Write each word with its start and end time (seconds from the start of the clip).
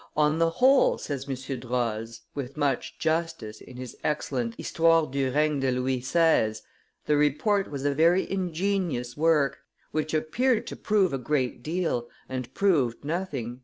"On 0.17 0.39
the 0.39 0.49
whole," 0.49 0.97
says 0.97 1.29
M. 1.29 1.59
Droz, 1.59 2.21
with 2.33 2.57
much 2.57 2.97
justice, 2.97 3.61
in 3.61 3.77
his 3.77 3.95
excellent 4.03 4.55
Histoire 4.55 5.05
du 5.05 5.29
regne 5.31 5.59
de 5.61 5.69
Louis 5.71 6.01
XVI., 6.01 6.59
"the 7.05 7.15
Report 7.15 7.69
was 7.69 7.85
a 7.85 7.93
very 7.93 8.27
ingenious 8.27 9.15
work, 9.15 9.59
which 9.91 10.15
appeared 10.15 10.65
to 10.65 10.75
prove 10.75 11.13
a 11.13 11.19
great 11.19 11.61
deal 11.61 12.09
and 12.27 12.51
proved 12.55 13.05
nothing." 13.05 13.59